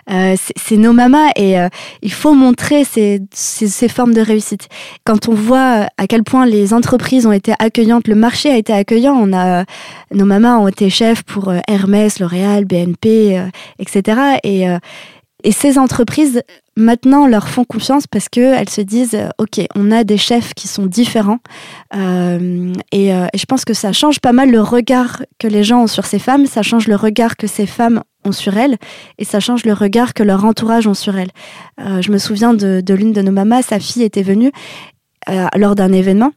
c'est 0.08 0.76
nos 0.76 0.92
mamas 0.92 1.30
et 1.36 1.56
il 2.02 2.12
faut 2.12 2.34
montrer 2.34 2.84
ces, 2.84 3.20
ces, 3.32 3.68
ces 3.68 3.88
formes 3.88 4.13
de 4.14 4.22
réussite. 4.22 4.68
Quand 5.04 5.28
on 5.28 5.34
voit 5.34 5.82
euh, 5.82 5.86
à 5.98 6.06
quel 6.06 6.24
point 6.24 6.46
les 6.46 6.72
entreprises 6.72 7.26
ont 7.26 7.32
été 7.32 7.52
accueillantes, 7.58 8.08
le 8.08 8.14
marché 8.14 8.50
a 8.50 8.56
été 8.56 8.72
accueillant, 8.72 9.14
on 9.14 9.32
a, 9.32 9.60
euh, 9.60 9.64
nos 10.12 10.24
mamans 10.24 10.62
ont 10.62 10.68
été 10.68 10.88
chefs 10.88 11.22
pour 11.22 11.50
euh, 11.50 11.58
Hermès, 11.68 12.18
L'Oréal, 12.18 12.64
BNP, 12.64 13.42
etc. 13.78 14.38
Et, 14.42 14.66
et 15.44 15.52
ces 15.52 15.78
entreprises, 15.78 16.42
maintenant, 16.76 17.26
leur 17.28 17.48
font 17.48 17.64
confiance 17.64 18.06
parce 18.08 18.28
qu'elles 18.28 18.68
se 18.68 18.80
disent, 18.80 19.16
OK, 19.38 19.60
on 19.76 19.92
a 19.92 20.02
des 20.02 20.16
chefs 20.16 20.54
qui 20.54 20.66
sont 20.66 20.86
différents. 20.86 21.38
et, 21.94 21.98
et, 22.92 23.38
je 23.38 23.44
pense 23.46 23.64
que 23.64 23.74
ça 23.74 23.92
change 23.92 24.18
pas 24.20 24.32
mal 24.32 24.50
le 24.50 24.60
regard 24.60 25.22
que 25.38 25.46
les 25.46 25.62
gens 25.62 25.82
ont 25.82 25.86
sur 25.86 26.06
ces 26.06 26.18
femmes, 26.18 26.46
ça 26.46 26.62
change 26.62 26.88
le 26.88 26.96
regard 26.96 27.36
que 27.36 27.46
ces 27.46 27.66
femmes 27.66 28.02
ont 28.24 28.32
sur 28.32 28.56
elles 28.56 28.76
et 29.18 29.24
ça 29.24 29.40
change 29.40 29.64
le 29.64 29.72
regard 29.72 30.14
que 30.14 30.22
leur 30.22 30.44
entourage 30.44 30.86
ont 30.86 30.94
sur 30.94 31.16
elles. 31.16 31.30
Euh, 31.80 32.02
je 32.02 32.10
me 32.10 32.18
souviens 32.18 32.54
de, 32.54 32.82
l'une 32.94 33.12
de 33.12 33.22
nos 33.22 33.32
mamas, 33.32 33.62
sa 33.62 33.78
fille 33.78 34.02
était 34.02 34.22
venue 34.22 34.50
euh, 35.28 35.46
lors 35.56 35.74
d'un 35.74 35.92
événement 35.92 36.32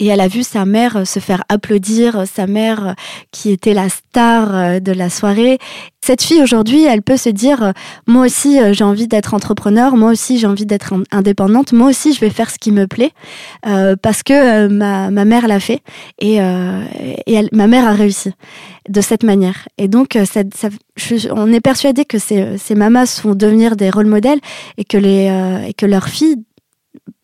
et 0.00 0.06
elle 0.06 0.20
a 0.20 0.28
vu 0.28 0.42
sa 0.42 0.64
mère 0.64 1.06
se 1.06 1.20
faire 1.20 1.44
applaudir, 1.48 2.24
sa 2.26 2.46
mère 2.46 2.94
qui 3.30 3.50
était 3.50 3.74
la 3.74 3.88
star 3.88 4.54
euh, 4.54 4.80
de 4.80 4.92
la 4.92 5.08
soirée. 5.08 5.58
Cette 6.04 6.22
fille 6.22 6.42
aujourd'hui, 6.42 6.84
elle 6.84 7.02
peut 7.02 7.16
se 7.16 7.28
dire, 7.28 7.62
euh, 7.62 7.72
moi 8.06 8.26
aussi 8.26 8.60
euh, 8.60 8.72
j'ai 8.72 8.84
envie 8.84 9.06
d'être 9.06 9.34
entrepreneur, 9.34 9.96
moi 9.96 10.10
aussi 10.10 10.38
j'ai 10.38 10.48
envie 10.48 10.66
d'être 10.66 10.94
indépendante, 11.12 11.72
moi 11.72 11.88
aussi 11.88 12.12
je 12.12 12.20
vais 12.20 12.30
faire 12.30 12.50
ce 12.50 12.58
qui 12.58 12.72
me 12.72 12.86
plaît 12.86 13.12
parce 14.02 14.22
que 14.22 14.66
ma, 14.66 15.10
ma 15.10 15.24
mère 15.24 15.48
l'a 15.48 15.60
fait 15.60 15.80
et, 16.18 16.36
et 16.36 17.34
elle, 17.34 17.48
ma 17.52 17.66
mère 17.66 17.86
a 17.86 17.92
réussi 17.92 18.32
de 18.88 19.00
cette 19.00 19.22
manière. 19.22 19.68
Et 19.78 19.88
donc, 19.88 20.18
ça, 20.24 20.42
ça, 20.54 20.68
on 21.30 21.52
est 21.52 21.60
persuadé 21.60 22.04
que 22.04 22.18
ces, 22.18 22.58
ces 22.58 22.74
mamas 22.74 23.20
vont 23.22 23.34
devenir 23.34 23.76
des 23.76 23.90
rôles 23.90 24.06
modèles 24.06 24.40
et 24.76 24.84
que, 24.84 24.98
les, 24.98 25.26
et 25.68 25.74
que 25.74 25.86
leurs 25.86 26.08
filles 26.08 26.44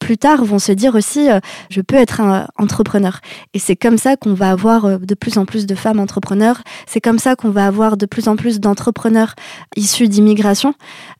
plus 0.00 0.19
tard 0.19 0.45
vont 0.45 0.59
se 0.59 0.73
dire 0.73 0.97
aussi 0.97 1.30
euh, 1.30 1.38
je 1.71 1.80
peux 1.80 1.95
être 1.95 2.21
un 2.21 2.49
entrepreneur. 2.59 3.21
Et 3.54 3.61
c'est 3.61 3.76
comme 3.76 3.99
ça 3.99 4.16
qu'on 4.16 4.35
va 4.35 4.50
avoir 4.50 4.85
euh, 4.87 4.99
de 4.99 5.14
plus 5.14 5.38
en 5.38 5.45
plus 5.45 5.66
de 5.66 5.76
femmes 5.76 6.00
entrepreneurs. 6.00 6.62
C'est 6.87 7.00
comme 7.00 7.21
ça 7.21 7.37
qu'on 7.37 7.50
va 7.50 7.66
avoir 7.66 7.97
de 7.97 8.07
plus 8.07 8.26
en 8.26 8.35
plus 8.35 8.59
d'entrepreneurs 8.59 9.35
issus 9.76 10.09
d'immigration 10.09 10.75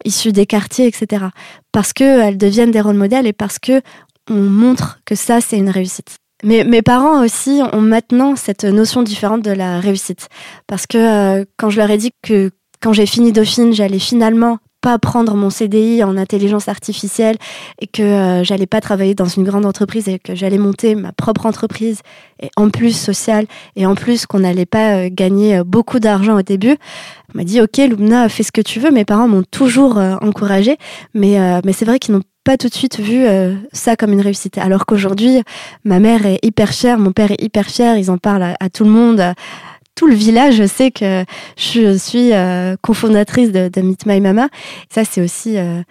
issus 0.05 0.33
des 0.33 0.47
quartiers 0.47 0.87
etc 0.87 1.27
parce 1.73 1.93
que 1.93 2.05
elles 2.05 2.39
deviennent 2.39 2.71
des 2.71 2.81
rôles 2.81 2.97
modèles 2.97 3.27
et 3.27 3.33
parce 3.33 3.59
que 3.59 3.83
on 4.29 4.35
montre 4.35 5.01
que 5.05 5.15
ça 5.15 5.41
c'est 5.41 5.59
une 5.59 5.71
réussite. 5.71 6.17
Mais 6.43 6.65
mes 6.65 6.83
parents 6.83 7.23
aussi 7.23 7.61
ont 7.73 7.83
maintenant 7.83 8.35
cette 8.35 8.65
notion 8.65 9.03
différente 9.03 9.43
de 9.43 9.51
la 9.51 9.79
réussite. 9.79 10.29
Parce 10.67 10.87
que 10.87 10.97
euh, 10.97 11.45
quand 11.59 11.69
je 11.69 11.79
leur 11.79 11.91
ai 11.91 11.99
dit 11.99 12.13
que 12.23 12.51
quand 12.81 12.93
j'ai 12.95 13.07
fini 13.07 13.33
Dauphine, 13.33 13.75
j'allais 13.75 13.99
finalement 13.99 14.59
pas 14.81 14.99
prendre 14.99 15.35
mon 15.35 15.51
CDI 15.51 16.03
en 16.05 16.17
intelligence 16.17 16.69
artificielle 16.69 17.37
et 17.81 17.87
que 17.87 18.03
euh, 18.03 18.45
j'allais 18.45 18.67
pas 18.67 18.81
travailler 18.81 19.15
dans 19.15 19.27
une 19.27 19.45
grande 19.45 19.67
entreprise 19.67 20.09
et 20.09 20.19
que 20.19 20.35
j'allais 20.35 20.59
monter 20.59 20.95
ma 20.95 21.13
propre 21.13 21.47
entreprise 21.47 22.01
et 22.43 22.51
en 22.57 22.71
plus 22.71 22.97
sociale 22.97 23.47
et 23.77 23.87
en 23.87 23.95
plus 23.95 24.27
qu'on 24.27 24.41
n'allait 24.41 24.67
pas 24.67 24.97
euh, 24.97 25.09
gagner 25.11 25.59
euh, 25.59 25.65
beaucoup 25.65 26.01
d'argent 26.01 26.39
au 26.39 26.43
début. 26.43 26.77
On 27.35 27.39
m'a 27.39 27.45
dit 27.45 27.61
OK 27.61 27.77
Lumna, 27.77 28.29
fais 28.29 28.43
ce 28.43 28.53
que 28.53 28.61
tu 28.61 28.81
veux. 28.81 28.91
Mes 28.91 29.05
parents 29.05 29.29
m'ont 29.29 29.45
toujours 29.51 29.99
encouragé 29.99 30.77
mais 31.15 31.39
mais 31.65 31.73
c'est 31.73 31.85
vrai 31.85 32.01
qu'ils 32.01 32.15
n'ont 32.15 32.23
pas 32.43 32.57
tout 32.57 32.69
de 32.69 32.75
suite 32.75 32.99
vu 32.99 33.25
ça 33.73 33.95
comme 33.95 34.13
une 34.13 34.21
réussite. 34.21 34.59
Alors 34.59 34.85
qu'aujourd'hui, 34.85 35.41
ma 35.85 36.01
mère 36.01 36.27
est 36.27 36.41
hyper 36.43 36.73
chère, 36.73 36.99
mon 36.99 37.13
père 37.13 37.31
est 37.31 37.41
hyper 37.41 37.67
fier, 37.67 37.97
ils 37.99 38.11
en 38.11 38.19
parlent 38.19 38.55
à 38.59 38.69
tout 38.69 38.83
le 38.83 38.91
monde, 38.91 39.23
tout 39.95 40.07
le 40.07 40.15
village 40.15 40.65
sait 40.67 40.91
que 40.91 41.25
je 41.57 41.97
suis 41.97 42.33
euh, 42.33 42.75
cofondatrice 42.81 43.53
de, 43.53 43.71
Meet 43.81 44.07
My 44.07 44.21
Mama. 44.21 44.49
Ça, 44.93 45.05
c'est 45.05 45.21
aussi 45.21 45.59
euh, 45.59 45.83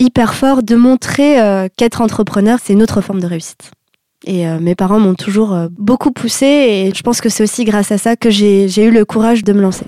hyper 0.00 0.34
fort 0.34 0.62
de 0.62 0.76
montrer 0.76 1.40
euh, 1.40 1.68
qu'être 1.76 2.00
entrepreneur, 2.00 2.58
c'est 2.62 2.72
une 2.72 2.82
autre 2.82 3.00
forme 3.00 3.20
de 3.20 3.26
réussite. 3.26 3.70
Et 4.26 4.46
mes 4.46 4.74
parents 4.74 5.00
m'ont 5.00 5.14
toujours 5.14 5.54
beaucoup 5.78 6.10
poussé 6.10 6.46
et 6.46 6.92
je 6.96 7.02
pense 7.02 7.20
que 7.20 7.28
c'est 7.28 7.42
aussi 7.42 7.64
grâce 7.64 7.92
à 7.92 7.98
ça 7.98 8.16
que 8.16 8.30
j'ai 8.30 8.82
eu 8.82 8.90
le 8.90 9.04
courage 9.04 9.44
de 9.44 9.52
me 9.52 9.60
lancer. 9.60 9.84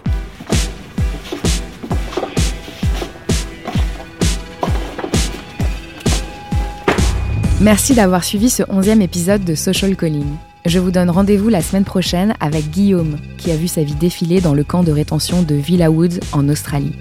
Merci 7.63 7.95
d'avoir 7.95 8.25
suivi 8.25 8.51
ce 8.51 8.63
onzième 8.69 9.01
épisode 9.01 9.43
de 9.43 9.55
Social 9.55 9.97
Calling. 9.97 10.27
Je 10.67 10.81
vous 10.81 10.91
donne 10.91 11.11
rendez-vous 11.11 11.49
la 11.49 11.63
semaine 11.63 11.85
prochaine 11.85 12.35
avec 12.41 12.71
Guillaume, 12.71 13.19
qui 13.39 13.53
a 13.53 13.57
vu 13.57 13.69
sa 13.69 13.85
vie 13.85 13.95
défiler 13.95 14.41
dans 14.41 14.53
le 14.53 14.65
camp 14.65 14.83
de 14.83 14.91
rétention 14.91 15.43
de 15.43 15.55
Villa 15.55 15.93
Woods 15.93 16.19
en 16.33 16.49
Australie. 16.49 16.93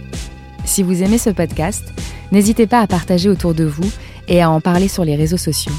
Si 0.65 0.83
vous 0.83 1.01
aimez 1.01 1.17
ce 1.17 1.31
podcast, 1.31 1.83
n'hésitez 2.31 2.67
pas 2.67 2.79
à 2.79 2.85
partager 2.85 3.27
autour 3.27 3.55
de 3.55 3.63
vous 3.63 3.89
et 4.27 4.39
à 4.43 4.51
en 4.51 4.61
parler 4.61 4.87
sur 4.87 5.03
les 5.03 5.15
réseaux 5.15 5.37
sociaux. 5.37 5.73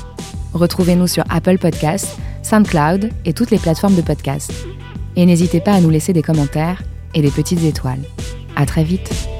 Retrouvez-nous 0.53 1.07
sur 1.07 1.23
Apple 1.29 1.59
Podcasts, 1.59 2.19
SoundCloud 2.43 3.11
et 3.25 3.33
toutes 3.33 3.53
les 3.53 3.59
plateformes 3.59 3.95
de 3.95 4.03
podcast. 4.03 4.53
Et 5.15 5.25
n'hésitez 5.25 5.61
pas 5.61 5.73
à 5.73 5.81
nous 5.81 5.91
laisser 5.91 6.13
des 6.13 6.23
commentaires 6.23 6.83
et 7.15 7.23
des 7.23 7.31
petites 7.31 7.63
étoiles. 7.63 8.03
À 8.57 8.67
très 8.67 8.83
vite! 8.83 9.36